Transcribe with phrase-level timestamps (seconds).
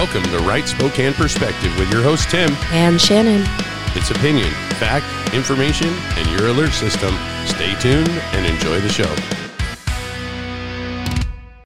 [0.00, 2.50] Welcome to Right Spokane Perspective with your host, Tim.
[2.72, 3.42] And Shannon.
[3.94, 7.14] It's opinion, fact, information, and your alert system.
[7.44, 9.14] Stay tuned and enjoy the show.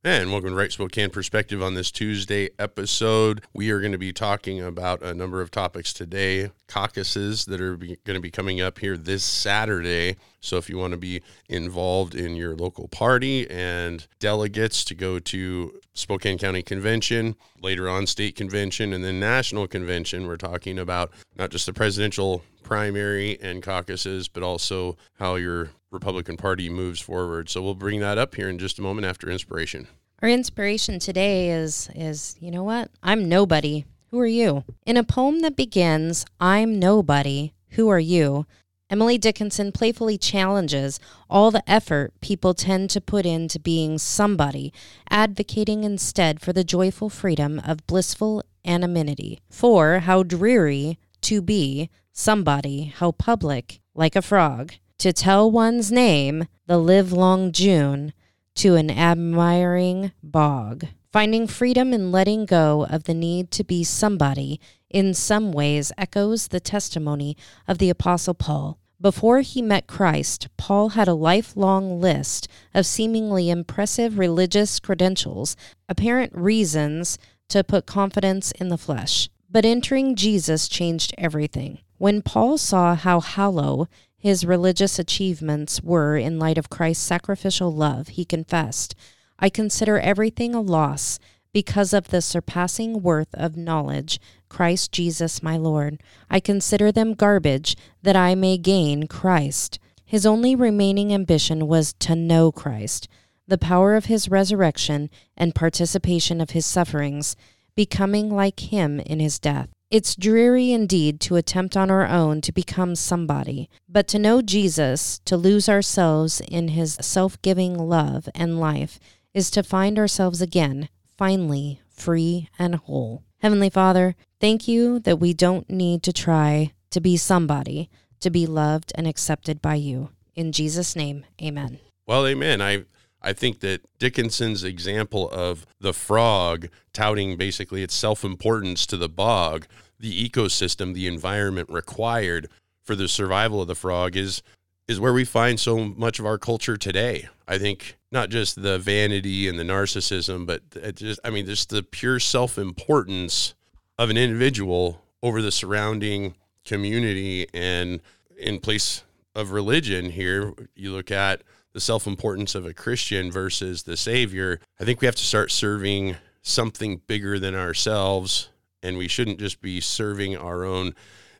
[0.07, 3.41] And welcome to Right Spokane Perspective on this Tuesday episode.
[3.55, 7.79] We are going to be talking about a number of topics today, caucuses that are
[7.79, 10.17] be, going to be coming up here this Saturday.
[10.41, 15.21] So if you want to be involved in your local party and delegates to go
[15.21, 21.13] to Spokane County Convention, later on state convention, and then national convention, we're talking about
[21.35, 27.49] not just the presidential primary and caucuses, but also how your Republican Party moves forward.
[27.49, 29.87] So we'll bring that up here in just a moment after inspiration.
[30.21, 32.91] Our inspiration today is is you know what?
[33.03, 33.85] I'm nobody.
[34.11, 34.65] Who are you?
[34.85, 37.53] In a poem that begins, I'm nobody.
[37.71, 38.47] Who are you?
[38.91, 44.73] Emily Dickinson playfully challenges all the effort people tend to put into being somebody,
[45.11, 49.41] advocating instead for the joyful freedom of blissful anonymity.
[49.51, 56.47] For how dreary to be somebody, how public, like a frog, to tell one's name
[56.67, 58.13] the livelong June
[58.57, 60.87] to an admiring bog.
[61.13, 66.49] Finding freedom in letting go of the need to be somebody in some ways echoes
[66.49, 67.37] the testimony
[67.69, 68.79] of the Apostle Paul.
[69.01, 75.57] Before he met Christ, Paul had a lifelong list of seemingly impressive religious credentials,
[75.89, 79.29] apparent reasons to put confidence in the flesh.
[79.51, 81.81] But entering Jesus changed everything.
[81.99, 83.89] When Paul saw how hollow
[84.25, 88.95] his religious achievements were in light of Christ's sacrificial love, he confessed,
[89.39, 91.19] I consider everything a loss
[91.53, 96.03] because of the surpassing worth of knowledge, Christ Jesus my Lord.
[96.31, 99.79] I consider them garbage that I may gain Christ.
[100.07, 103.07] His only remaining ambition was to know Christ,
[103.47, 107.37] the power of his resurrection and participation of his sufferings,
[107.77, 109.69] becoming like him in his death.
[109.91, 115.21] It's dreary indeed to attempt on our own to become somebody, but to know Jesus,
[115.25, 118.99] to lose ourselves in his self giving love and life,
[119.35, 123.23] is to find ourselves again, finally, free and whole.
[123.39, 127.91] Heavenly Father, thank you that we don't need to try to be somebody,
[128.21, 130.11] to be loved and accepted by you.
[130.35, 131.79] In Jesus' name, amen.
[132.07, 132.61] Well, amen.
[132.61, 132.85] I
[133.25, 139.09] I think that Dickinson's example of the frog touting basically its self importance to the
[139.09, 139.67] bog,
[139.99, 142.49] the ecosystem, the environment required
[142.83, 144.43] for the survival of the frog is
[144.87, 147.27] is where we find so much of our culture today.
[147.49, 151.83] I think not just the vanity and the narcissism, but just I mean just the
[151.83, 153.55] pure self-importance
[153.99, 156.35] of an individual over the surrounding
[156.67, 158.01] community and
[158.39, 159.03] in place
[159.35, 161.43] of religion here you look at
[161.75, 165.51] the self importance of a Christian versus the Savior, I think we have to start
[165.51, 168.49] serving something bigger than ourselves.
[168.83, 170.95] And we shouldn't just be serving our own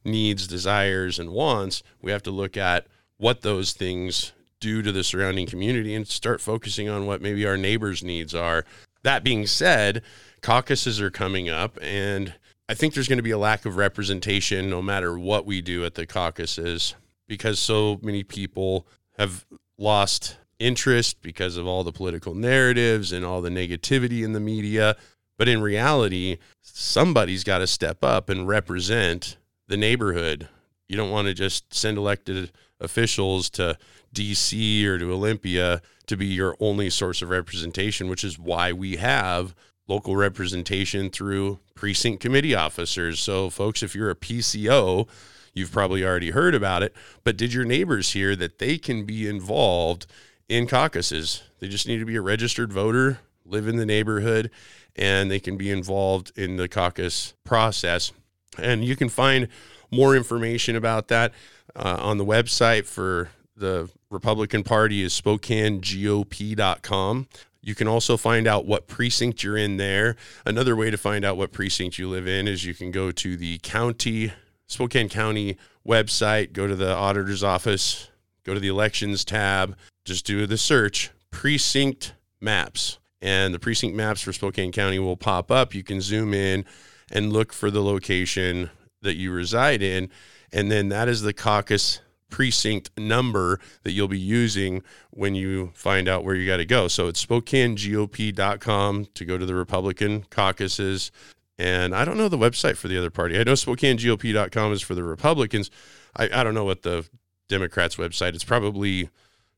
[0.05, 1.83] needs, desires, and wants.
[2.03, 2.87] We have to look at
[3.17, 7.57] what those things do to the surrounding community and start focusing on what maybe our
[7.57, 8.65] neighbors' needs are.
[9.03, 10.03] That being said,
[10.41, 12.35] caucuses are coming up, and
[12.69, 15.85] I think there's going to be a lack of representation no matter what we do
[15.85, 16.95] at the caucuses
[17.29, 18.87] because so many people
[19.19, 19.45] have
[19.79, 24.97] lost interest because of all the political narratives and all the negativity in the media.
[25.37, 29.37] But in reality, somebody's got to step up and represent
[29.67, 30.49] the neighborhood.
[30.89, 33.77] You don't want to just send elected officials to
[34.15, 38.97] DC or to Olympia to be your only source of representation, which is why we
[38.97, 39.55] have
[39.89, 43.21] local representation through precinct committee officers.
[43.21, 45.09] So, folks, if you're a PCO,
[45.55, 49.29] You've probably already heard about it, but did your neighbors hear that they can be
[49.29, 50.07] involved
[50.49, 51.45] in caucuses?
[51.61, 54.51] They just need to be a registered voter, live in the neighborhood,
[54.97, 58.13] and they can be involved in the caucus process.
[58.59, 59.49] And you can find
[59.91, 61.33] more information about that
[61.77, 67.29] uh, on the website for the Republican Party is SpokaneGOP.com.
[67.63, 70.17] You can also find out what precinct you're in there.
[70.45, 73.37] Another way to find out what precinct you live in is you can go to
[73.37, 74.33] the county
[74.67, 75.57] Spokane County
[75.87, 78.11] website, go to the auditor's office,
[78.45, 82.99] go to the elections tab, just do the search precinct maps.
[83.21, 85.75] And the precinct maps for Spokane County will pop up.
[85.75, 86.65] You can zoom in
[87.11, 88.71] and look for the location
[89.01, 90.11] that you reside in.
[90.53, 92.01] And then that is the caucus
[92.31, 96.89] precinct number that you'll be using when you find out where you got to go.
[96.89, 101.11] So it's SpokaneGOP.com to go to the Republican caucuses.
[101.59, 103.39] And I don't know the website for the other party.
[103.39, 105.71] I know SpokaneGOP.com is for the Republicans.
[106.17, 107.07] I, I don't know what the
[107.49, 108.35] Democrats' website.
[108.35, 109.09] It's probably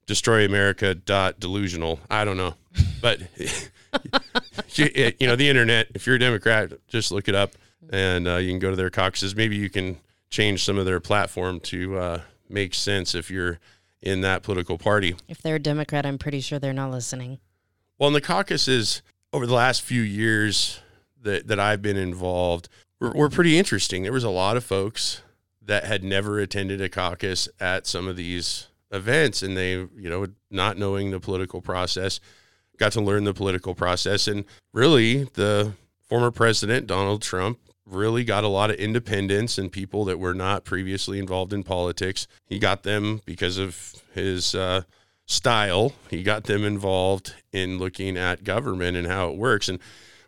[0.07, 2.01] destroyamerica.delusional.
[2.11, 2.55] I don't know.
[3.01, 3.21] But
[4.75, 5.89] you, you know, the internet.
[5.95, 7.53] If you're a Democrat, just look it up,
[7.91, 9.35] and uh, you can go to their caucuses.
[9.35, 9.99] Maybe you can
[10.29, 13.59] change some of their platform to uh, make sense if you're
[14.03, 15.17] in that political party.
[15.29, 17.39] If they're a Democrat, I'm pretty sure they're not listening.
[17.99, 19.03] Well, in the caucuses
[19.33, 20.81] over the last few years
[21.27, 22.69] that, that I've been involved
[23.01, 24.03] were, were pretty interesting.
[24.03, 25.23] There was a lot of folks
[25.63, 30.27] that had never attended a caucus at some of these events, and they, you know,
[30.51, 32.21] not knowing the political process,
[32.79, 34.29] got to learn the political process.
[34.29, 35.73] And really, the
[36.09, 40.65] former president, Donald Trump, really got a lot of independents and people that were not
[40.65, 42.27] previously involved in politics.
[42.47, 44.83] He got them because of his uh,
[45.27, 45.93] style.
[46.11, 49.69] He got them involved in looking at government and how it works.
[49.69, 49.79] And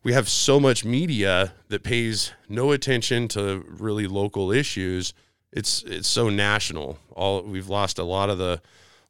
[0.08, 5.12] we have so much media that pays no attention to really local issues.
[5.52, 6.99] It's it's so national.
[7.10, 8.62] All we've lost a lot of the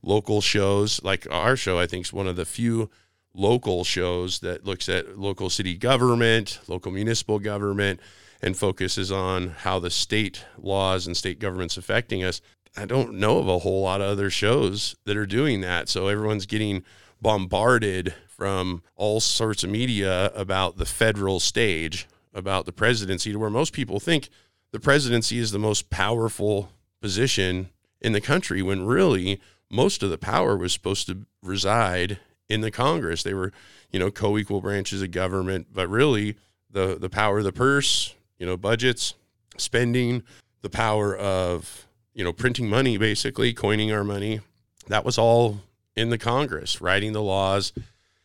[0.02, 1.00] local shows.
[1.04, 2.90] Like our show, I think is one of the few
[3.32, 8.00] local shows that looks at local city government, local municipal government,
[8.42, 12.40] and focuses on how the state laws and state governments affecting us.
[12.76, 15.88] I don't know of a whole lot of other shows that are doing that.
[15.88, 16.82] So everyone's getting
[17.20, 23.50] bombarded from all sorts of media about the federal stage, about the presidency, to where
[23.50, 24.28] most people think
[24.70, 26.70] the presidency is the most powerful
[27.00, 27.68] position
[28.00, 32.18] in the country when really most of the power was supposed to reside
[32.48, 33.22] in the Congress.
[33.22, 33.52] They were,
[33.90, 36.36] you know, co-equal branches of government, but really
[36.70, 39.14] the the power of the purse, you know, budgets,
[39.56, 40.22] spending,
[40.62, 44.40] the power of, you know, printing money basically, coining our money,
[44.88, 45.60] that was all
[45.98, 47.72] in the Congress, writing the laws.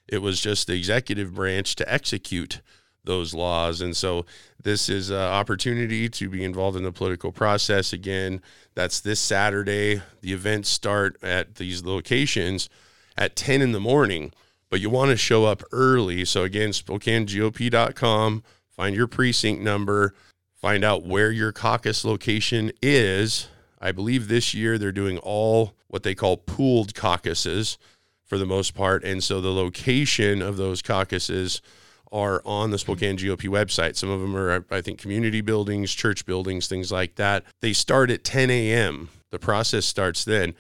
[0.08, 2.62] It was just the executive branch to execute
[3.04, 3.82] those laws.
[3.82, 4.26] And so
[4.62, 8.42] this is an opportunity to be involved in the political process again.
[8.76, 10.02] That's this Saturday.
[10.22, 12.70] The events start at these locations
[13.18, 14.32] at 10 in the morning,
[14.70, 16.26] but you want to show up early.
[16.26, 20.14] So again, SpokaneGOP.com, find your precinct number,
[20.54, 23.48] find out where your caucus location is.
[23.84, 27.78] I believe this year they're doing all what they call pooled caucuses
[28.26, 29.04] for the most part.
[29.04, 31.62] And so the location of those caucuses
[32.10, 33.98] are on the Spokane GOP website.
[33.98, 37.44] Some of them are, I think, community buildings, church buildings, things like that.
[37.60, 39.10] They start at 10 a.m.
[39.32, 40.54] The process starts then.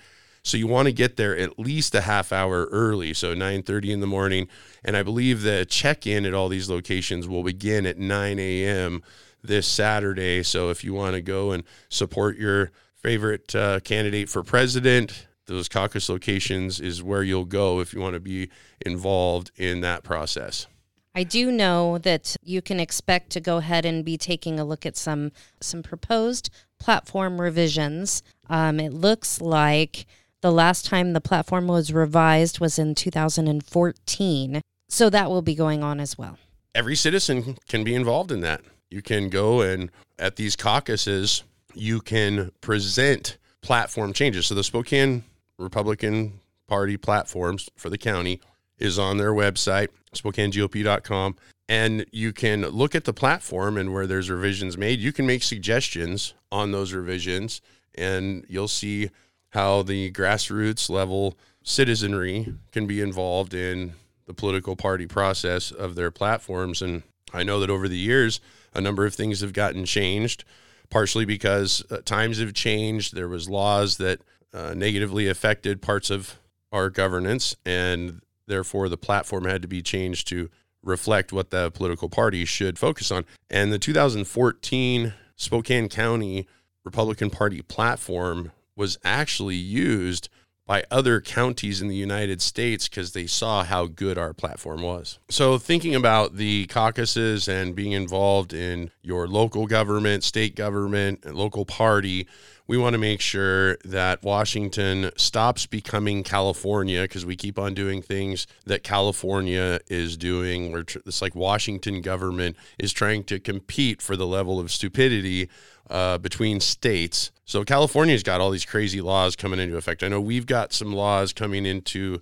[0.43, 3.99] So you want to get there at least a half hour early, so 9:30 in
[4.01, 4.49] the morning.
[4.83, 9.01] And I believe the check-in at all these locations will begin at 9 a.m.
[9.41, 10.43] this Saturday.
[10.43, 12.71] So if you want to go and support your
[13.03, 18.13] favorite uh, candidate for president, those caucus locations is where you'll go if you want
[18.13, 18.49] to be
[18.85, 20.67] involved in that process.
[21.15, 24.83] I do know that you can expect to go ahead and be taking a look
[24.85, 28.23] at some some proposed platform revisions.
[28.49, 30.07] Um, it looks like
[30.41, 35.83] the last time the platform was revised was in 2014, so that will be going
[35.83, 36.37] on as well.
[36.73, 38.61] every citizen can be involved in that.
[38.89, 41.43] You can go and at these caucuses,
[41.75, 44.47] you can present platform changes.
[44.47, 45.23] So the Spokane
[45.57, 48.41] Republican Party platforms for the county
[48.77, 51.35] is on their website, SpokaneGOP.com.
[51.69, 55.43] And you can look at the platform and where there's revisions made, you can make
[55.43, 57.61] suggestions on those revisions
[57.95, 59.09] and you'll see
[59.49, 63.93] how the grassroots level citizenry can be involved in
[64.25, 66.81] the political party process of their platforms.
[66.81, 67.03] And
[67.33, 68.41] I know that over the years,
[68.73, 70.43] a number of things have gotten changed,
[70.93, 73.15] partially because uh, times have changed.
[73.15, 74.21] There was laws that
[74.53, 76.35] uh, negatively affected parts of
[76.71, 80.51] our governance, and therefore the platform had to be changed to
[80.83, 83.25] reflect what the political party should focus on.
[83.49, 86.47] And the 2014 Spokane County
[86.85, 90.29] Republican Party platform was actually used
[90.65, 95.19] by other counties in the United States because they saw how good our platform was.
[95.29, 101.35] So, thinking about the caucuses and being involved in your local government, state government, and
[101.35, 102.27] local party,
[102.67, 108.01] we want to make sure that Washington stops becoming California because we keep on doing
[108.01, 110.71] things that California is doing.
[110.71, 115.49] We're tr- it's like Washington government is trying to compete for the level of stupidity
[115.89, 117.31] uh, between states.
[117.45, 120.01] So California's got all these crazy laws coming into effect.
[120.01, 122.21] I know we've got some laws coming into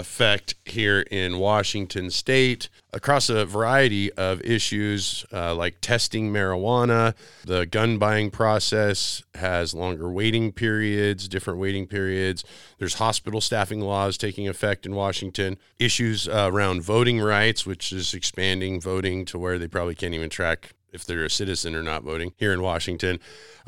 [0.00, 7.14] effect here in Washington state across a variety of issues uh, like testing marijuana.
[7.44, 12.42] The gun buying process has longer waiting periods, different waiting periods.
[12.78, 15.58] There's hospital staffing laws taking effect in Washington.
[15.78, 20.30] Issues uh, around voting rights, which is expanding voting to where they probably can't even
[20.30, 23.18] track if they're a citizen or not voting here in Washington.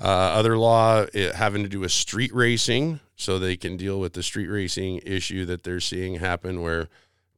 [0.00, 4.14] Uh, other law eh, having to do with street racing, so they can deal with
[4.14, 6.88] the street racing issue that they're seeing happen where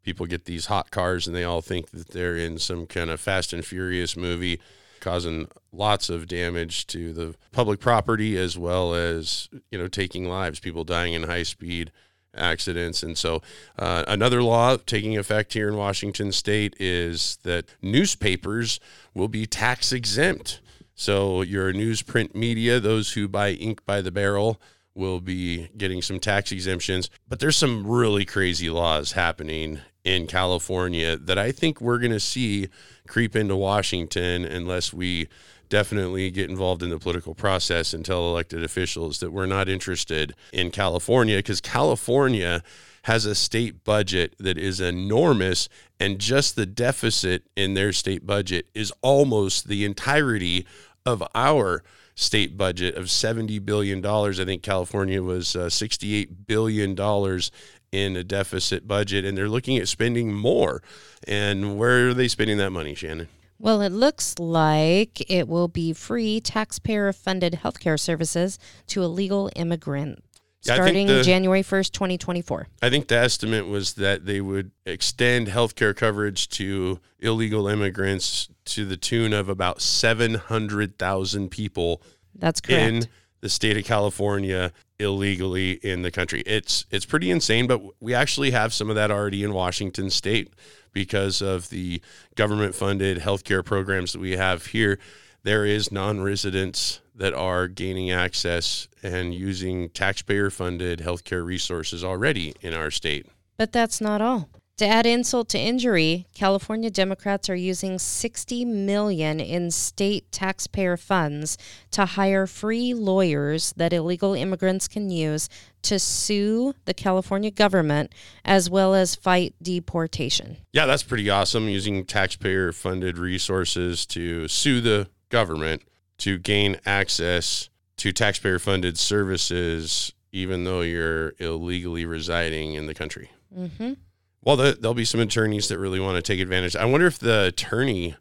[0.03, 3.21] people get these hot cars and they all think that they're in some kind of
[3.21, 4.61] Fast and Furious movie,
[5.01, 10.61] causing lots of damage to the public property as well as you know taking lives,
[10.61, 11.91] people dying in high speed
[12.37, 13.03] accidents.
[13.03, 13.43] And so,
[13.79, 18.81] uh, another law taking effect here in Washington state is that newspapers
[19.15, 20.61] will be tax exempt.
[20.95, 24.61] So, your newsprint media, those who buy ink by the barrel,
[24.95, 27.11] will be getting some tax exemptions.
[27.29, 32.21] But there's some really crazy laws happening in California that I think we're going to
[32.21, 32.69] see
[33.09, 35.29] creep into Washington unless we
[35.75, 40.33] definitely get involved in the political process and tell elected officials that we're not interested
[40.53, 42.63] in California because California
[43.03, 48.69] has a state budget that is enormous and just the deficit in their state budget
[48.73, 50.65] is almost the entirety
[51.05, 51.83] of our
[52.15, 54.39] state budget of 70 billion dollars.
[54.39, 57.51] I think California was uh, 68 billion dollars
[57.91, 60.85] in a deficit budget and they're looking at spending more.
[61.27, 63.27] And where are they spending that money, Shannon?
[63.65, 70.21] Well, it looks like it will be free taxpayer funded healthcare services to illegal immigrants.
[70.65, 72.69] Yeah, starting the- January 1st, 2024.
[72.83, 78.85] I think the estimate was that they would extend healthcare coverage to illegal immigrants to
[78.85, 82.03] the tune of about 700,000 people
[82.35, 82.83] That's correct.
[82.83, 83.09] in
[83.41, 86.43] the state of California illegally in the country.
[86.45, 90.53] It's it's pretty insane, but we actually have some of that already in Washington state
[90.95, 92.01] because of the
[92.35, 94.99] government funded healthcare programs that we have here.
[95.43, 102.73] There is non-residents that are gaining access and using taxpayer funded healthcare resources already in
[102.73, 103.27] our state.
[103.59, 104.49] But that's not all.
[104.79, 111.57] To add insult to injury, California Democrats are using 60 million in state taxpayer funds
[111.93, 115.49] to hire free lawyers that illegal immigrants can use
[115.83, 118.13] to sue the California government
[118.45, 120.57] as well as fight deportation.
[120.73, 125.83] Yeah, that's pretty awesome using taxpayer funded resources to sue the government
[126.19, 133.31] to gain access to taxpayer funded services, even though you're illegally residing in the country.
[133.57, 133.99] Mhm.
[134.45, 136.77] Well, the, there'll be some attorneys that really want to take advantage.
[136.77, 138.15] I wonder if the attorney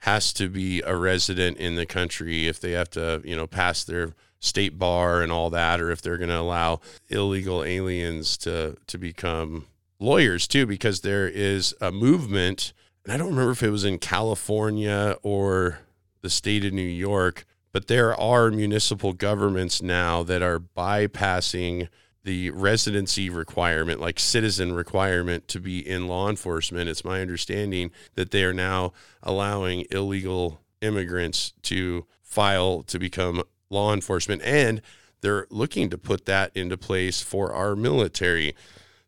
[0.00, 3.84] has to be a resident in the country, if they have to, you know, pass
[3.84, 8.76] their state bar and all that, or if they're going to allow illegal aliens to
[8.86, 9.66] to become
[9.98, 12.72] lawyers too, because there is a movement,
[13.04, 15.80] and I don't remember if it was in California or
[16.22, 21.88] the state of New York, but there are municipal governments now that are bypassing
[22.26, 26.90] the residency requirement, like citizen requirement to be in law enforcement.
[26.90, 28.92] It's my understanding that they are now
[29.22, 34.82] allowing illegal immigrants to file to become law enforcement and
[35.20, 38.54] they're looking to put that into place for our military.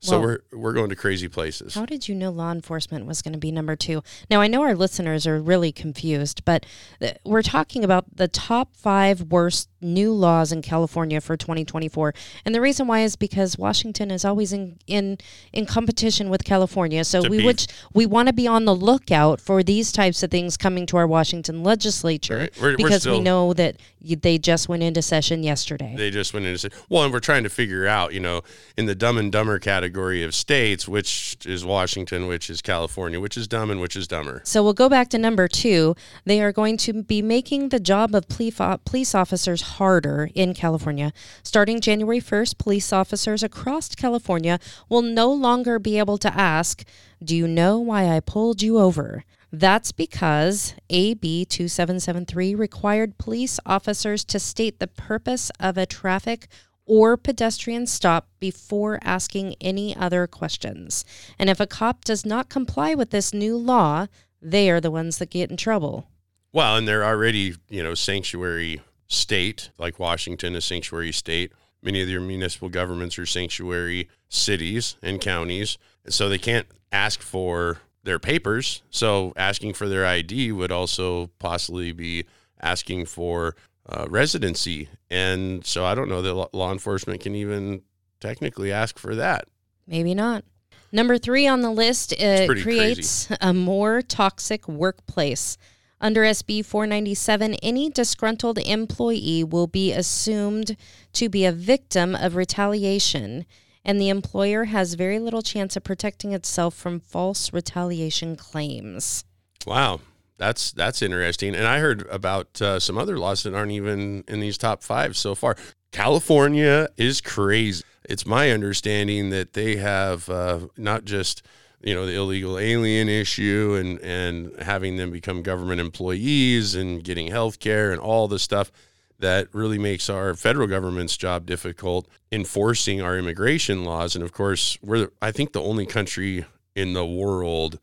[0.01, 1.75] So Well- we're we're going to crazy places.
[1.75, 4.05] How did you know law enforcement was going to be number two?
[4.31, 6.65] Now, I know our listeners are really confused, but
[7.01, 12.15] th- we're talking about the top five worst new laws in California for 2024.
[12.45, 15.19] And the reason why is because Washington is always in, in,
[15.53, 17.05] in competition with California.
[17.05, 20.23] So To we be- would we want to be on the lookout for these types
[20.23, 22.61] of things coming to our Washington legislature Right.
[22.61, 25.95] We're- we're because we know that they just went into session yesterday.
[25.97, 28.43] they just went in and said, well, and we're trying to figure out, you know,
[28.77, 33.37] in the dumb and dumber category of states, which is Washington, which is California, which
[33.37, 34.41] is dumb and which is dumber.
[34.45, 35.95] So we'll go back to number two.
[36.25, 41.13] They are going to be making the job of police officers harder in California.
[41.43, 44.59] Starting January 1st, police officers across California
[44.89, 46.85] will no longer be able to ask,
[47.23, 49.25] Do you know why I pulled you over?
[49.51, 56.49] That's because AB 2773 required police officers to state the purpose of a traffic
[56.85, 61.05] or pedestrian stop before asking any other questions.
[61.39, 64.07] And if a cop does not comply with this new law,
[64.41, 66.09] they are the ones that get in trouble.
[66.53, 71.53] Well, and they're already, you know, sanctuary state, like Washington, a sanctuary state.
[71.83, 75.79] Many of their municipal governments are sanctuary cities and counties.
[76.09, 78.83] So they can't ask for their papers.
[78.91, 82.25] So asking for their ID would also possibly be
[82.61, 83.55] asking for
[83.89, 84.89] uh, residency.
[85.11, 87.83] And so I don't know that law- enforcement can even
[88.21, 89.47] technically ask for that.
[89.87, 90.45] Maybe not.
[90.91, 95.59] Number three on the list uh, creates a more toxic workplace.
[96.01, 100.77] Under SB 497, any disgruntled employee will be assumed
[101.15, 103.45] to be a victim of retaliation,
[103.85, 109.25] and the employer has very little chance of protecting itself from false retaliation claims.
[109.67, 110.01] Wow,
[110.37, 111.57] that's that's interesting.
[111.57, 115.17] And I heard about uh, some other laws that aren't even in these top five
[115.17, 115.57] so far.
[115.91, 117.83] California is crazy.
[118.09, 121.43] It's my understanding that they have uh, not just
[121.83, 127.29] you know the illegal alien issue and and having them become government employees and getting
[127.29, 128.73] health care and all the stuff
[129.21, 134.15] that really makes our federal government's job difficult enforcing our immigration laws.
[134.15, 136.45] And of course we're i think the only country
[136.75, 137.79] in the world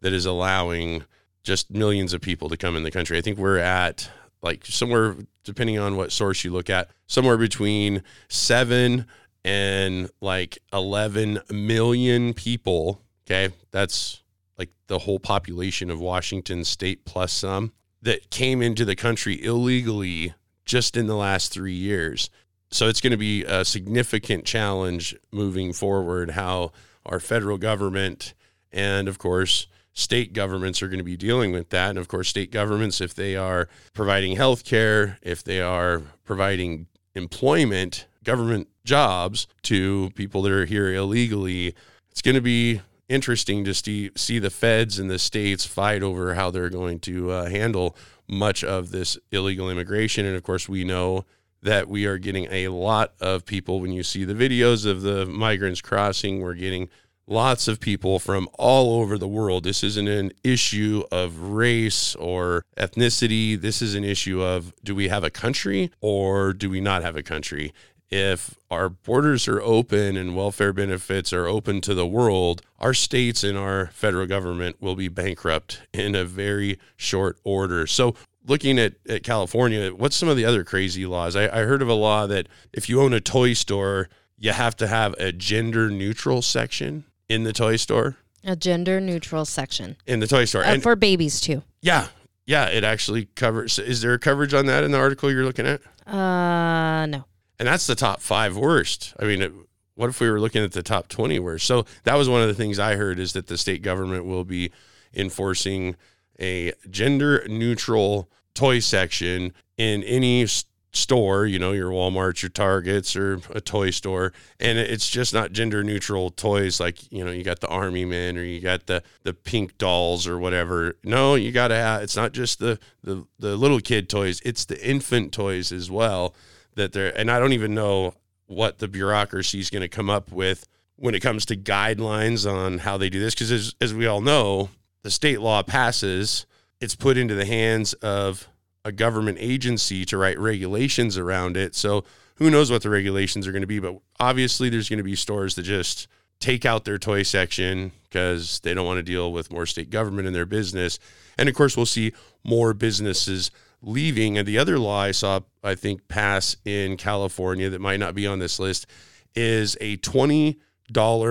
[0.00, 1.04] that is allowing
[1.42, 3.16] just millions of people to come in the country.
[3.16, 4.10] I think we're at
[4.42, 9.06] like somewhere depending on what source you look at somewhere between 7
[9.44, 13.54] and like 11 million people Okay.
[13.72, 14.22] That's
[14.56, 20.32] like the whole population of Washington state plus some that came into the country illegally
[20.64, 22.30] just in the last three years.
[22.70, 26.72] So it's going to be a significant challenge moving forward how
[27.04, 28.32] our federal government
[28.72, 31.90] and, of course, state governments are going to be dealing with that.
[31.90, 36.86] And, of course, state governments, if they are providing health care, if they are providing
[37.14, 41.74] employment, government jobs to people that are here illegally,
[42.10, 46.34] it's going to be interesting to see, see the feds and the states fight over
[46.34, 47.96] how they're going to uh, handle
[48.28, 50.26] much of this illegal immigration.
[50.26, 51.24] And of course, we know
[51.62, 53.80] that we are getting a lot of people.
[53.80, 56.88] When you see the videos of the migrants crossing, we're getting
[57.26, 59.64] lots of people from all over the world.
[59.64, 63.60] This isn't an issue of race or ethnicity.
[63.60, 67.16] This is an issue of do we have a country or do we not have
[67.16, 67.72] a country?
[68.10, 73.44] If our borders are open and welfare benefits are open to the world, our states
[73.44, 77.86] and our federal government will be bankrupt in a very short order.
[77.86, 78.14] So,
[78.46, 81.36] looking at, at California, what's some of the other crazy laws?
[81.36, 84.76] I, I heard of a law that if you own a toy store, you have
[84.76, 88.16] to have a gender neutral section in the toy store.
[88.44, 90.62] A gender neutral section in the toy store.
[90.62, 91.62] Uh, and for babies too.
[91.82, 92.08] Yeah.
[92.46, 93.78] Yeah, it actually covers.
[93.78, 95.82] Is there coverage on that in the article you're looking at?
[96.06, 97.24] Uh, no
[97.58, 99.14] and that's the top five worst.
[99.18, 99.52] I mean, it,
[99.94, 101.66] what if we were looking at the top 20 worst?
[101.66, 104.44] So that was one of the things I heard is that the state government will
[104.44, 104.70] be
[105.14, 105.96] enforcing
[106.40, 110.46] a gender neutral toy section in any
[110.92, 115.52] store, you know, your Walmarts, your Targets, or a toy store, and it's just not
[115.52, 119.02] gender neutral toys like you know you got the army men or you got the
[119.24, 120.96] the pink dolls or whatever.
[121.04, 122.02] No, you got to have.
[122.02, 126.34] It's not just the the the little kid toys; it's the infant toys as well
[126.78, 128.14] that and I don't even know
[128.46, 132.78] what the bureaucracy is going to come up with when it comes to guidelines on
[132.78, 133.34] how they do this.
[133.34, 134.70] Because as, as we all know,
[135.02, 136.46] the state law passes,
[136.80, 138.48] it's put into the hands of
[138.84, 141.74] a government agency to write regulations around it.
[141.74, 142.04] So
[142.36, 143.78] who knows what the regulations are going to be?
[143.78, 146.08] But obviously, there's going to be stores that just
[146.40, 150.26] take out their toy section because they don't want to deal with more state government
[150.26, 150.98] in their business.
[151.36, 152.12] And of course, we'll see
[152.44, 153.50] more businesses
[153.82, 154.38] leaving.
[154.38, 158.26] And the other law I saw, I think, pass in California that might not be
[158.26, 158.86] on this list
[159.34, 160.56] is a $20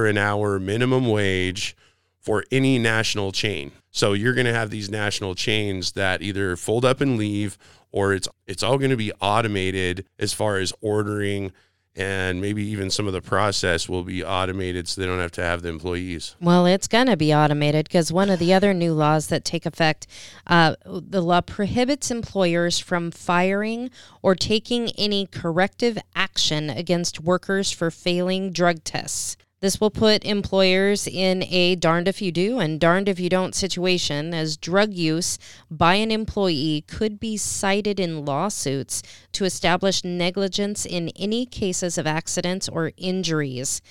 [0.10, 1.76] an hour minimum wage
[2.20, 3.72] for any national chain.
[3.92, 7.58] So you're going to have these national chains that either fold up and leave
[7.92, 11.52] or it's it's all going to be automated as far as ordering
[11.98, 15.42] and maybe even some of the process will be automated so they don't have to
[15.42, 16.36] have the employees.
[16.40, 19.66] Well, it's going to be automated because one of the other new laws that take
[19.66, 20.06] effect,
[20.46, 23.90] uh, the law prohibits employers from firing
[24.22, 29.36] or taking any corrective action against workers for failing drug tests.
[29.60, 33.56] This will put employers in a darned if you do and darned if you don't
[33.56, 35.40] situation, as drug use
[35.72, 42.06] by an employee could be cited in lawsuits to establish negligence in any cases of
[42.06, 43.82] accidents or injuries.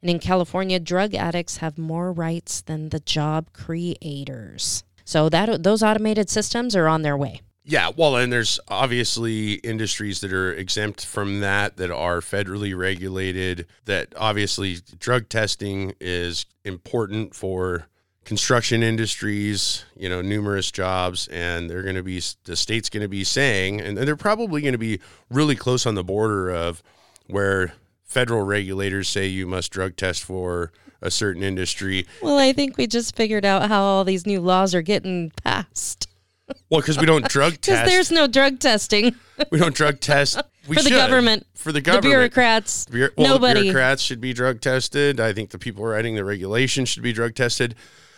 [0.00, 4.84] And in California, drug addicts have more rights than the job creators.
[5.04, 7.40] So that those automated systems are on their way.
[7.68, 13.66] Yeah, well, and there's obviously industries that are exempt from that that are federally regulated.
[13.86, 17.88] That obviously drug testing is important for
[18.24, 23.08] construction industries, you know, numerous jobs, and they're going to be the state's going to
[23.08, 26.84] be saying, and they're probably going to be really close on the border of
[27.26, 27.74] where
[28.04, 30.70] federal regulators say you must drug test for
[31.02, 32.06] a certain industry.
[32.22, 36.08] Well, I think we just figured out how all these new laws are getting passed.
[36.70, 37.84] Well, because we don't drug test.
[37.84, 39.14] Because there's no drug testing.
[39.50, 40.40] we don't drug test.
[40.68, 40.96] We for the should.
[40.96, 41.46] government.
[41.54, 42.02] For the government.
[42.04, 42.86] The bureaucrats.
[42.90, 43.62] well, nobody.
[43.62, 45.20] Bureaucrats should be drug tested.
[45.20, 47.74] I think the people writing the regulations should be drug tested.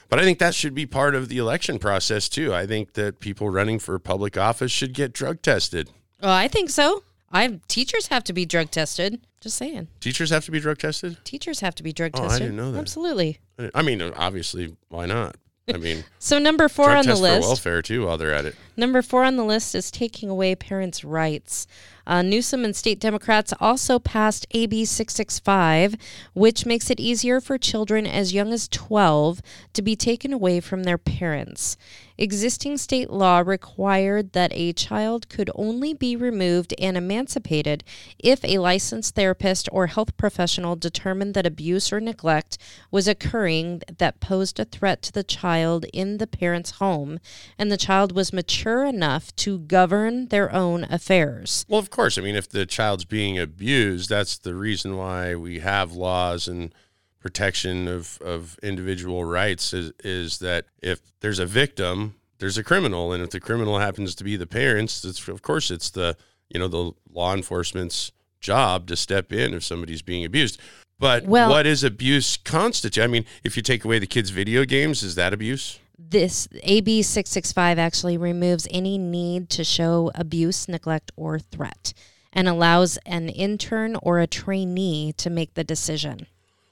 [0.08, 2.54] But I think that should be part of the election process too.
[2.54, 5.90] I think that people running for public office should get drug tested.
[6.22, 7.02] Oh, I think so.
[7.30, 9.20] I teachers have to be drug tested.
[9.40, 9.88] Just saying.
[10.00, 11.18] Teachers have to be drug tested.
[11.24, 12.42] Teachers have to be drug oh, tested.
[12.42, 12.80] I didn't know that.
[12.80, 13.38] Absolutely.
[13.74, 15.36] I mean, obviously, why not?
[15.72, 17.46] I mean, so number four on the list.
[17.46, 18.07] welfare too.
[18.07, 18.54] While they're at it.
[18.78, 21.66] Number four on the list is taking away parents' rights.
[22.06, 25.96] Uh, Newsom and state Democrats also passed AB 665,
[26.32, 29.42] which makes it easier for children as young as 12
[29.74, 31.76] to be taken away from their parents.
[32.16, 37.84] Existing state law required that a child could only be removed and emancipated
[38.18, 42.58] if a licensed therapist or health professional determined that abuse or neglect
[42.90, 47.20] was occurring that posed a threat to the child in the parent's home
[47.56, 51.64] and the child was mature enough to govern their own affairs.
[51.68, 52.18] Well, of course.
[52.18, 56.74] I mean, if the child's being abused, that's the reason why we have laws and
[57.20, 63.12] protection of, of individual rights is, is that if there's a victim, there's a criminal.
[63.12, 66.16] And if the criminal happens to be the parents, it's, of course, it's the,
[66.48, 70.61] you know, the law enforcement's job to step in if somebody's being abused.
[70.98, 73.02] But Well- what is abuse constitute?
[73.02, 75.78] I mean, if you take away the kids' video games, is that abuse?
[75.98, 81.92] This AB 665 actually removes any need to show abuse, neglect, or threat
[82.32, 86.26] and allows an intern or a trainee to make the decision.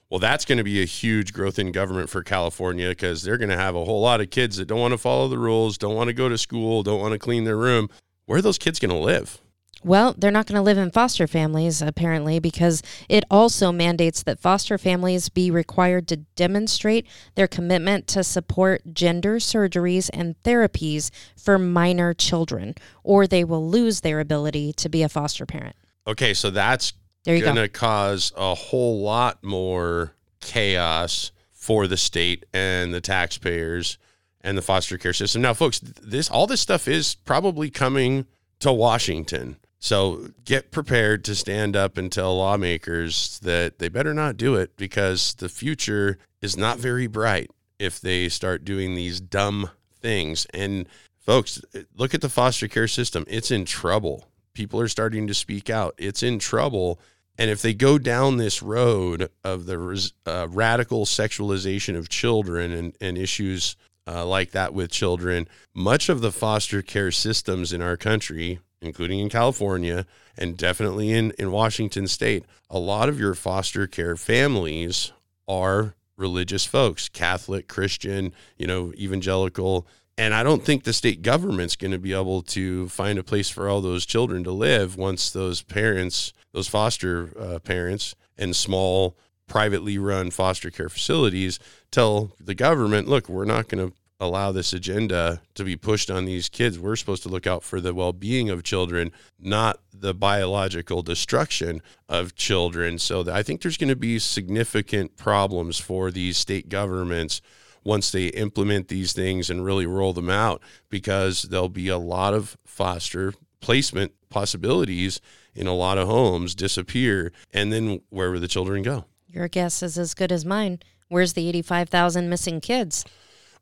[0.09, 3.49] Well, that's going to be a huge growth in government for California because they're going
[3.49, 5.95] to have a whole lot of kids that don't want to follow the rules, don't
[5.95, 7.89] want to go to school, don't want to clean their room.
[8.25, 9.41] Where are those kids going to live?
[9.83, 14.39] Well, they're not going to live in foster families, apparently, because it also mandates that
[14.39, 21.57] foster families be required to demonstrate their commitment to support gender surgeries and therapies for
[21.57, 25.75] minor children, or they will lose their ability to be a foster parent.
[26.05, 26.93] Okay, so that's
[27.25, 33.97] going to cause a whole lot more chaos for the state and the taxpayers
[34.41, 35.41] and the foster care system.
[35.41, 38.25] Now, folks, this all this stuff is probably coming
[38.59, 39.57] to Washington.
[39.79, 44.75] So get prepared to stand up and tell lawmakers that they better not do it
[44.75, 50.47] because the future is not very bright if they start doing these dumb things.
[50.53, 50.87] And
[51.19, 51.61] folks,
[51.95, 53.23] look at the foster care system.
[53.27, 54.25] It's in trouble.
[54.53, 55.93] People are starting to speak out.
[55.97, 56.99] It's in trouble.
[57.37, 62.97] And if they go down this road of the uh, radical sexualization of children and,
[62.99, 63.75] and issues
[64.07, 69.19] uh, like that with children, much of the foster care systems in our country, including
[69.19, 70.05] in California
[70.37, 75.11] and definitely in, in Washington state, a lot of your foster care families
[75.47, 79.87] are religious folks, Catholic, Christian, you know, evangelical.
[80.17, 83.49] And I don't think the state government's going to be able to find a place
[83.49, 89.15] for all those children to live once those parents, those foster uh, parents, and small
[89.47, 91.59] privately run foster care facilities
[91.91, 96.25] tell the government, look, we're not going to allow this agenda to be pushed on
[96.25, 96.79] these kids.
[96.79, 101.81] We're supposed to look out for the well being of children, not the biological destruction
[102.09, 102.99] of children.
[102.99, 107.41] So I think there's going to be significant problems for these state governments
[107.83, 112.33] once they implement these things and really roll them out because there'll be a lot
[112.33, 115.21] of foster placement possibilities
[115.55, 119.81] in a lot of homes disappear and then where will the children go Your guess
[119.81, 120.79] is as good as mine.
[121.07, 123.05] Where's the 85,000 missing kids?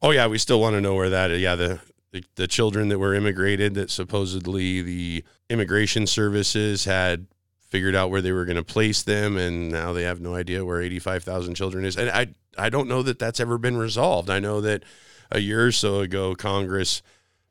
[0.05, 1.31] Oh yeah, we still want to know where that.
[1.39, 1.79] Yeah, the,
[2.11, 7.25] the the children that were immigrated that supposedly the immigration services had
[7.69, 10.63] figured out where they were going to place them, and now they have no idea
[10.63, 11.97] where eighty five thousand children is.
[11.97, 14.29] And I I don't know that that's ever been resolved.
[14.29, 14.83] I know that
[15.31, 17.01] a year or so ago Congress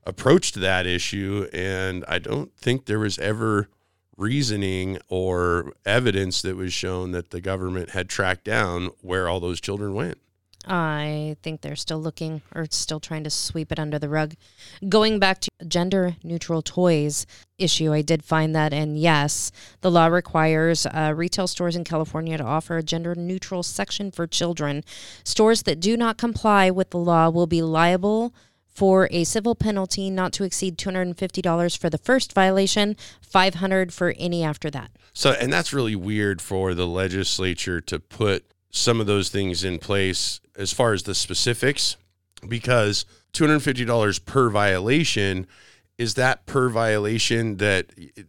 [0.04, 3.68] approached that issue, and I don't think there was ever
[4.16, 9.60] reasoning or evidence that was shown that the government had tracked down where all those
[9.60, 10.18] children went.
[10.66, 14.34] I think they're still looking or still trying to sweep it under the rug.
[14.88, 17.26] Going back to gender neutral toys
[17.58, 22.38] issue, I did find that, and yes, the law requires uh, retail stores in California
[22.38, 24.82] to offer a gender neutral section for children.
[25.24, 28.34] Stores that do not comply with the law will be liable
[28.66, 34.42] for a civil penalty not to exceed $250 for the first violation, 500 for any
[34.42, 34.90] after that.
[35.12, 39.78] So, and that's really weird for the legislature to put some of those things in
[39.78, 41.96] place as far as the specifics,
[42.48, 45.46] because $250 per violation
[45.96, 47.86] is that per violation that,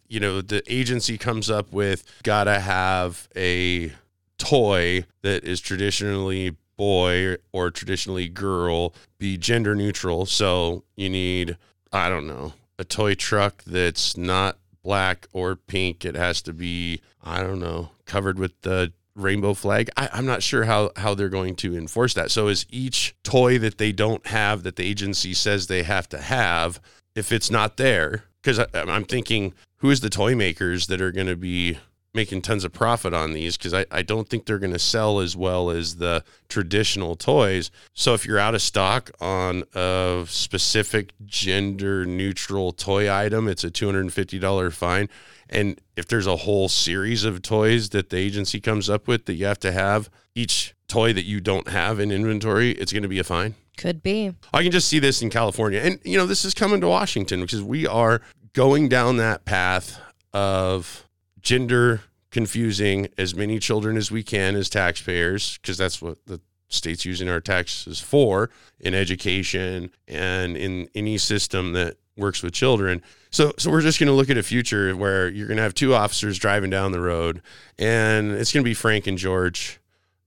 [0.08, 3.92] you know, the agency comes up with, gotta have a
[4.38, 10.26] toy that is traditionally boy or traditionally girl be gender neutral.
[10.26, 11.58] So you need,
[11.92, 16.06] I don't know, a toy truck that's not black or pink.
[16.06, 19.89] It has to be, I don't know, covered with the rainbow flag.
[19.97, 22.32] I, I'm not sure how, how they're going to enforce that.
[22.32, 26.19] So is each toy that they don't have that the agency says they have to
[26.19, 26.82] have,
[27.15, 31.28] if it's not there, because I'm thinking, who is the toy makers that are going
[31.28, 31.78] to be
[32.15, 35.19] making tons of profit on these because I, I don't think they're going to sell
[35.19, 37.69] as well as the traditional toys.
[37.93, 43.69] So if you're out of stock on a specific gender neutral toy item, it's a
[43.69, 45.10] $250 fine.
[45.49, 49.34] And if there's a whole series of toys that the agency comes up with that
[49.34, 53.10] you have to have, each toy that you don't have in inventory, it's going to
[53.10, 53.56] be a fine.
[53.78, 54.34] Could be.
[54.54, 55.82] I can just see this in California.
[55.82, 58.21] And, you know, this is coming to Washington because we are
[58.54, 59.99] going down that path
[60.34, 61.05] of
[61.45, 67.05] gender confusing as many children as we can as taxpayers, because that's what the state's
[67.05, 73.01] using our taxes for in education and in any system that works with children.
[73.29, 75.73] So, so we're just going to look at a future where you're going to have
[75.73, 77.41] two officers driving down the road,
[77.77, 79.79] and it's going to be Frank and George,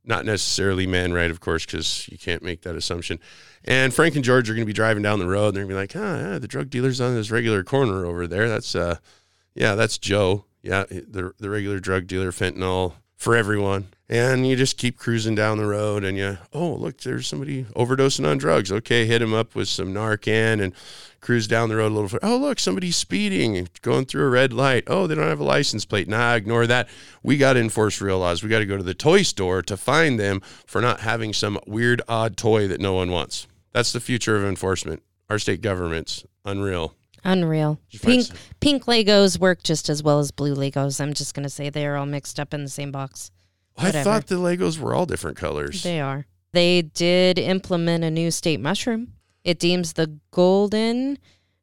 [0.04, 1.30] not necessarily men, right?
[1.30, 3.18] Of course, because you can't make that assumption.
[3.64, 5.88] And Frank and George are going to be driving down the road, and they're going
[5.88, 8.48] to be like, "Ah, yeah, the drug dealer's on this regular corner over there.
[8.48, 8.96] That's uh,
[9.54, 10.44] yeah, that's Joe.
[10.62, 15.58] Yeah, the the regular drug dealer, fentanyl for everyone." And you just keep cruising down
[15.58, 18.72] the road, and you, oh, look, there's somebody overdosing on drugs.
[18.72, 20.72] Okay, hit him up with some Narcan and
[21.20, 22.26] cruise down the road a little further.
[22.26, 24.84] Oh, look, somebody's speeding, going through a red light.
[24.86, 26.08] Oh, they don't have a license plate.
[26.08, 26.88] Nah, ignore that.
[27.22, 28.42] We got to enforce real laws.
[28.42, 31.58] We got to go to the toy store to find them for not having some
[31.66, 33.46] weird, odd toy that no one wants.
[33.72, 35.02] That's the future of enforcement.
[35.28, 36.94] Our state government's unreal.
[37.24, 37.78] Unreal.
[38.02, 38.26] Pink
[38.60, 41.00] pink Legos work just as well as blue Legos.
[41.00, 43.30] I'm just gonna say they're all mixed up in the same box.
[43.76, 45.82] I thought the Legos were all different colors.
[45.82, 46.26] They are.
[46.52, 49.12] They did implement a new state mushroom.
[49.44, 51.18] It deems the golden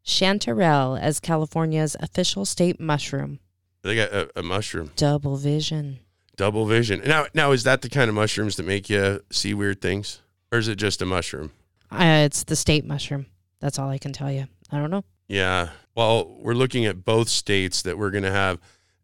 [0.06, 3.40] chanterelle as California's official state mushroom.
[3.82, 4.92] They got a, a mushroom.
[4.96, 6.00] Double vision.
[6.38, 7.02] Double vision.
[7.06, 10.60] Now, now is that the kind of mushrooms that make you see weird things, or
[10.60, 11.52] is it just a mushroom?
[11.92, 13.28] Uh, it's the state mushroom.
[13.60, 14.48] That's all I can tell you.
[14.72, 15.04] I don't know.
[15.28, 15.70] Yeah.
[15.96, 18.60] Well, we're looking at both states that we're going to have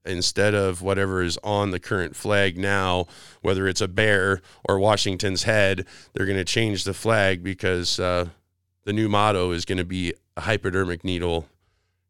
[0.05, 3.05] instead of whatever is on the current flag now,
[3.41, 8.27] whether it's a bear or Washington's head, they're going to change the flag because uh,
[8.83, 11.47] the new motto is going to be a hypodermic needle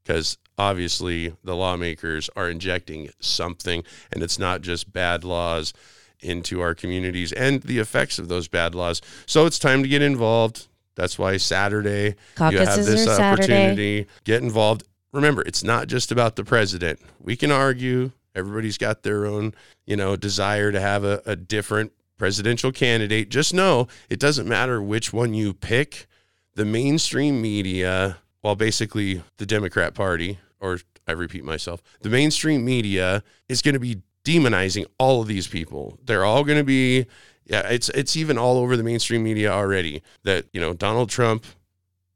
[0.04, 5.74] because obviously the lawmakers are injecting something and it's not just bad laws
[6.22, 9.02] into our communities and the effects of those bad laws.
[9.26, 10.68] So it's time to get involved.
[10.96, 13.44] That's why Saturday Caucuses you have this are Saturday.
[13.44, 14.08] opportunity.
[14.24, 14.84] Get involved.
[15.14, 17.00] Remember, it's not just about the president.
[17.20, 18.12] We can argue.
[18.34, 19.54] Everybody's got their own,
[19.86, 23.30] you know, desire to have a, a different presidential candidate.
[23.30, 26.08] Just know it doesn't matter which one you pick.
[26.56, 33.24] The mainstream media, well, basically the Democrat Party, or I repeat myself, the mainstream media
[33.50, 35.98] is going to be demonizing all of these people.
[36.06, 37.08] They're all going to be
[37.52, 41.46] yeah, it's it's even all over the mainstream media already that, you know, Donald Trump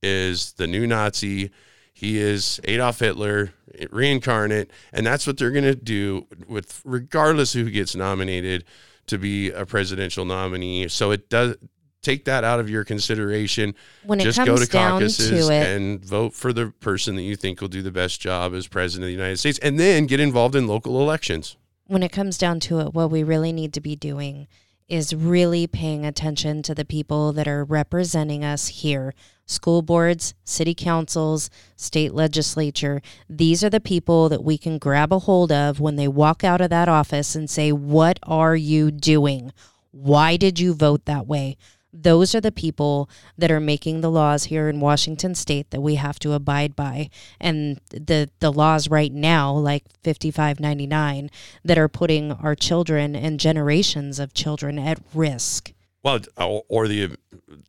[0.01, 1.51] is the new Nazi.
[1.93, 3.51] He is Adolf Hitler
[3.91, 8.63] reincarnate, and that's what they're going to do with regardless who gets nominated
[9.07, 10.87] to be a presidential nominee.
[10.87, 11.57] So it does
[12.01, 13.75] take that out of your consideration.
[14.05, 17.17] When it Just comes go to down caucuses to it, and vote for the person
[17.17, 19.77] that you think will do the best job as president of the United States, and
[19.77, 21.57] then get involved in local elections.
[21.87, 24.47] when it comes down to it, what we really need to be doing
[24.87, 29.13] is really paying attention to the people that are representing us here
[29.47, 32.99] school boards, city councils, state legislature.
[33.29, 36.61] These are the people that we can grab a hold of when they walk out
[36.61, 39.51] of that office and say, What are you doing?
[39.91, 41.57] Why did you vote that way?
[41.95, 45.95] Those are the people that are making the laws here in Washington state that we
[45.95, 47.09] have to abide by.
[47.39, 51.29] And the the laws right now, like 5599,
[51.63, 55.71] that are putting our children and generations of children at risk.
[56.03, 57.17] Well, uh, or the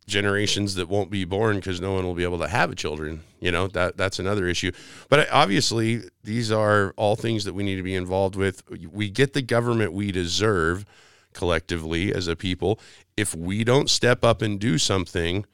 [0.06, 3.22] generations that won't be born because no one will be able to have children.
[3.40, 4.72] You know that that's another issue.
[5.08, 8.62] But uh, obviously, these are all things that we need to be involved with.
[8.92, 10.84] We get the government we deserve
[11.36, 12.80] collectively as a people.
[13.16, 15.44] If we don't step up and do something,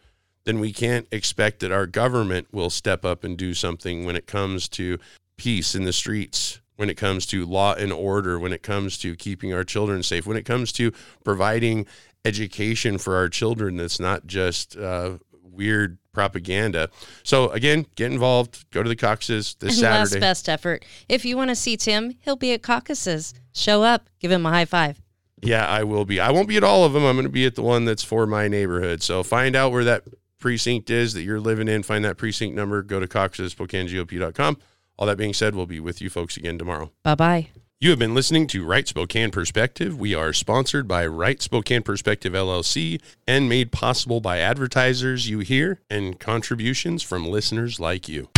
[0.45, 4.27] then we can't expect that our government will step up and do something when it
[4.27, 4.99] comes to
[5.37, 9.15] peace in the streets, when it comes to law and order, when it comes to
[9.17, 10.93] keeping our children safe, when it comes to
[11.25, 11.85] providing
[12.25, 16.89] education for our children that's not just uh, weird propaganda.
[17.25, 18.65] So again, get involved.
[18.71, 19.99] Go to the caucuses this And Saturday.
[19.99, 20.85] last best effort.
[21.09, 23.35] If you want to see Tim, he'll be at caucuses.
[23.53, 25.02] Show up, give him a high five.
[25.43, 26.21] Yeah, I will be.
[26.21, 27.05] I won't be at all of them.
[27.05, 29.03] I'm going to be at the one that's for my neighborhood.
[29.03, 30.05] So find out where that
[30.39, 31.83] precinct is that you're living in.
[31.83, 32.83] Find that precinct number.
[32.83, 34.59] Go to caucusspokanegop.com.
[34.99, 36.93] All that being said, we'll be with you folks again tomorrow.
[37.03, 37.49] Bye bye.
[37.81, 39.99] You have been listening to Right Spokane Perspective.
[39.99, 45.81] We are sponsored by Right Spokane Perspective LLC and made possible by advertisers you hear
[45.91, 48.29] and contributions from listeners like you.